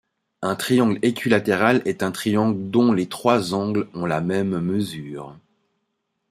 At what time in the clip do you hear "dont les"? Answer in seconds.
2.71-3.05